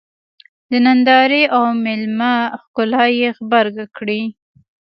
[0.71, 4.21] د نندارې او مېلمه ښکلا یې غبرګه کړې.